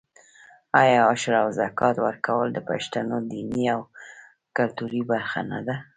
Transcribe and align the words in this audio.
آیا 0.81 0.99
عشر 1.11 1.33
او 1.43 1.47
زکات 1.59 1.95
ورکول 2.05 2.47
د 2.53 2.59
پښتنو 2.69 3.15
دیني 3.31 3.65
او 3.75 3.81
کلتوري 4.57 5.01
برخه 5.11 5.41
نه 5.51 5.59
ده؟ 5.67 5.75